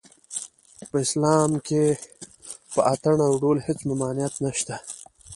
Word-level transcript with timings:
په 0.89 0.95
اسلام 1.05 1.51
کې 1.67 1.83
په 2.73 2.79
اټن 2.93 3.17
او 3.27 3.33
ډول 3.43 3.57
هېڅ 3.67 3.79
ممانعت 3.91 4.33
نشته 4.45 4.75